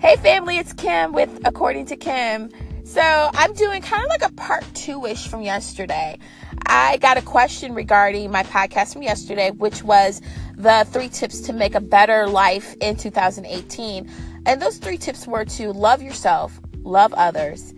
[0.00, 2.50] Hey, family, it's Kim with According to Kim.
[2.84, 6.20] So, I'm doing kind of like a part two ish from yesterday.
[6.66, 10.22] I got a question regarding my podcast from yesterday, which was
[10.56, 14.08] the three tips to make a better life in 2018.
[14.46, 17.74] And those three tips were to love yourself, love others,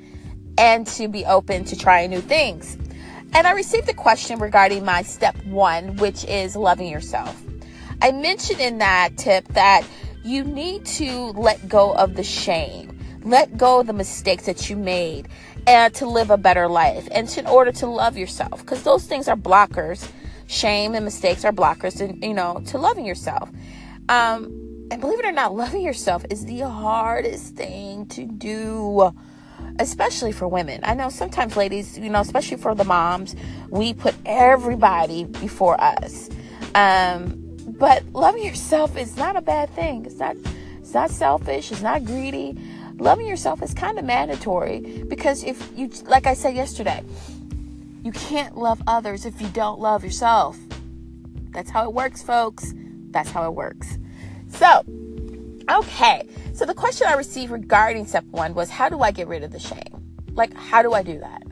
[0.59, 2.77] and to be open to trying new things.
[3.33, 7.43] And I received a question regarding my step one, which is loving yourself.
[8.03, 9.87] I mentioned in that tip that
[10.25, 14.77] you need to let go of the shame, let go of the mistakes that you
[14.77, 15.29] made,
[15.67, 19.07] and to live a better life, and to, in order to love yourself, because those
[19.07, 20.11] things are blockers.
[20.47, 23.49] Shame and mistakes are blockers, and you know, to loving yourself.
[24.09, 29.13] Um, and believe it or not, loving yourself is the hardest thing to do
[29.79, 30.81] especially for women.
[30.85, 33.35] I know sometimes ladies, you know, especially for the moms,
[33.71, 36.29] we put everybody before us.
[36.75, 40.05] Um, but loving yourself is not a bad thing.
[40.07, 40.37] It's not
[40.81, 42.57] it's not selfish, it's not greedy.
[42.97, 47.03] Loving yourself is kind of mandatory because if you like I said yesterday,
[48.03, 50.59] you can't love others if you don't love yourself.
[51.51, 52.75] That's how it works, folks.
[53.11, 53.99] That's how it works.
[54.49, 54.85] So,
[55.71, 56.29] okay.
[56.55, 59.51] So the question I received regarding step 1 was how do I get rid of
[59.51, 60.15] the shame?
[60.33, 61.43] Like how do I do that?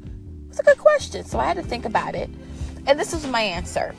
[0.48, 1.24] It's a good question.
[1.24, 2.30] So I had to think about it.
[2.86, 3.94] And this was my answer.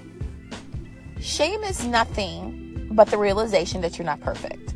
[1.21, 4.73] Shame is nothing but the realization that you're not perfect.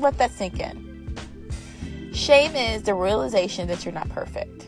[0.00, 0.86] Let that sink in.
[2.12, 4.66] Shame is the realization that you're not perfect.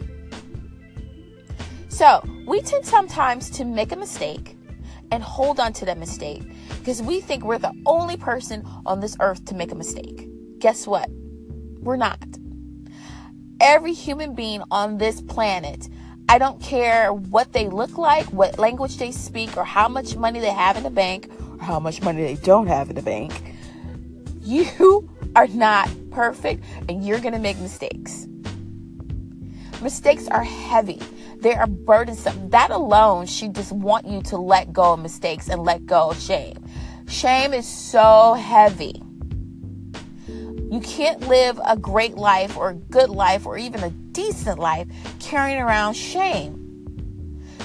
[1.89, 4.57] So, we tend sometimes to make a mistake
[5.11, 6.43] and hold on to that mistake
[6.79, 10.29] because we think we're the only person on this earth to make a mistake.
[10.59, 11.11] Guess what?
[11.81, 12.23] We're not.
[13.61, 15.89] Every human being on this planet
[16.31, 20.41] I don't care what they look like, what language they speak, or how much money
[20.41, 23.55] they have in the bank, or how much money they don't have in the bank.
[24.43, 28.27] You are not perfect and you're going to make mistakes.
[29.81, 31.01] Mistakes are heavy.
[31.41, 32.51] They are burdensome.
[32.51, 36.21] That alone should just want you to let go of mistakes and let go of
[36.21, 36.63] shame.
[37.09, 39.01] Shame is so heavy.
[40.71, 44.87] You can't live a great life or a good life or even a decent life
[45.19, 46.65] carrying around shame.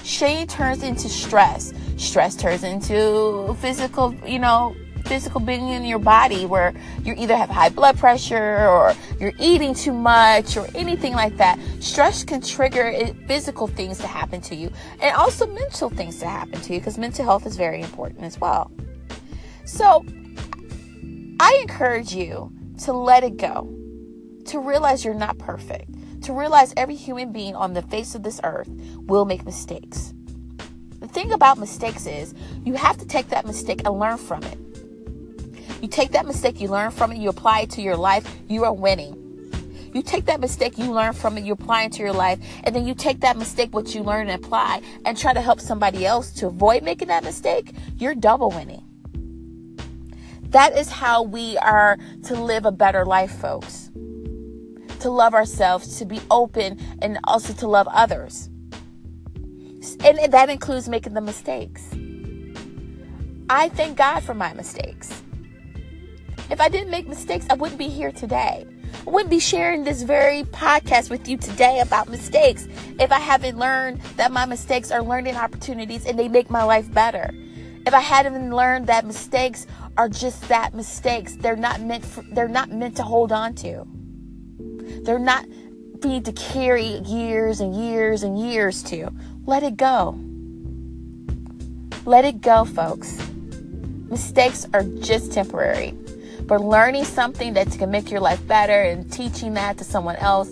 [0.04, 1.74] Shame turns into stress.
[1.98, 4.76] Stress turns into physical, you know,
[5.06, 9.74] physical being in your body where you either have high blood pressure or you're eating
[9.74, 11.60] too much or anything like that.
[11.82, 14.72] Stress can trigger physical things to happen to you
[15.02, 18.40] and also mental things to happen to you because mental health is very important as
[18.40, 18.72] well.
[19.66, 20.06] So
[21.40, 22.52] I encourage you
[22.84, 23.74] to let it go,
[24.46, 25.90] to realize you're not perfect,
[26.24, 28.68] to realize every human being on the face of this earth
[29.08, 30.14] will make mistakes.
[31.00, 32.34] The thing about mistakes is
[32.66, 34.58] you have to take that mistake and learn from it.
[35.82, 38.66] You take that mistake, you learn from it, you apply it to your life, you
[38.66, 39.20] are winning.
[39.94, 42.76] You take that mistake, you learn from it, you apply it to your life, and
[42.76, 46.06] then you take that mistake, what you learn and apply, and try to help somebody
[46.06, 48.84] else to avoid making that mistake, you're double winning.
[50.54, 53.90] That is how we are to live a better life, folks.
[55.00, 58.52] To love ourselves, to be open, and also to love others.
[60.06, 61.90] And that includes making the mistakes.
[63.50, 65.24] I thank God for my mistakes.
[66.52, 68.68] If I didn't make mistakes, I wouldn't be here today.
[69.08, 72.68] I wouldn't be sharing this very podcast with you today about mistakes
[73.00, 76.94] if I haven't learned that my mistakes are learning opportunities and they make my life
[76.94, 77.32] better.
[77.86, 79.68] If I hadn't learned that mistakes
[79.98, 81.36] are just that mistakes.
[81.36, 83.86] They're not meant for, they're not meant to hold on to.
[85.04, 85.46] They're not
[86.04, 89.10] need to carry years and years and years to.
[89.46, 90.20] Let it go.
[92.06, 93.18] Let it go, folks.
[94.10, 95.92] Mistakes are just temporary.
[96.46, 100.52] But learning something that can make your life better and teaching that to someone else,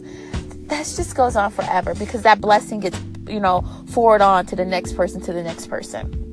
[0.68, 4.64] that just goes on forever because that blessing gets, you know, forward on to the
[4.64, 6.31] next person, to the next person.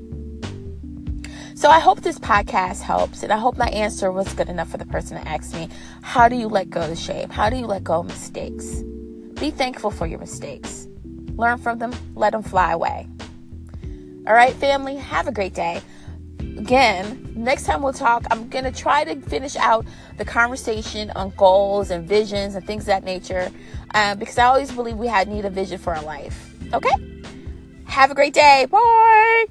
[1.58, 4.76] So I hope this podcast helps, and I hope my answer was good enough for
[4.76, 5.68] the person that asked me,
[6.02, 7.30] How do you let go of shame?
[7.30, 8.84] How do you let go of mistakes?
[9.40, 10.86] Be thankful for your mistakes.
[11.34, 13.08] Learn from them, let them fly away.
[14.28, 15.82] All right, family, have a great day.
[16.38, 19.84] Again, next time we'll talk, I'm going to try to finish out
[20.16, 23.50] the conversation on goals and visions and things of that nature
[23.94, 26.54] um, because I always believe we had need a vision for our life.
[26.72, 26.94] Okay?
[27.86, 28.68] Have a great day.
[28.70, 29.46] Bye.